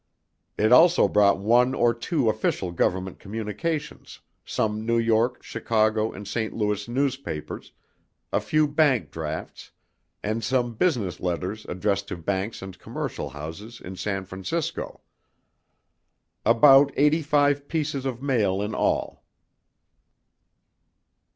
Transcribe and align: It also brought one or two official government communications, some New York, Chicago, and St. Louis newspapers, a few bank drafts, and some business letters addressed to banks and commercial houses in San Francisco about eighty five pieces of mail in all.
It 0.57 0.71
also 0.71 1.07
brought 1.07 1.37
one 1.37 1.75
or 1.75 1.93
two 1.93 2.27
official 2.27 2.71
government 2.71 3.19
communications, 3.19 4.19
some 4.43 4.83
New 4.83 4.97
York, 4.97 5.43
Chicago, 5.43 6.11
and 6.11 6.27
St. 6.27 6.55
Louis 6.55 6.87
newspapers, 6.87 7.71
a 8.33 8.41
few 8.41 8.67
bank 8.67 9.11
drafts, 9.11 9.69
and 10.23 10.43
some 10.43 10.73
business 10.73 11.19
letters 11.19 11.65
addressed 11.69 12.07
to 12.07 12.17
banks 12.17 12.63
and 12.63 12.79
commercial 12.79 13.29
houses 13.29 13.79
in 13.79 13.95
San 13.95 14.25
Francisco 14.25 15.01
about 16.47 16.91
eighty 16.97 17.21
five 17.21 17.67
pieces 17.67 18.03
of 18.03 18.23
mail 18.23 18.59
in 18.63 18.73
all. 18.73 19.23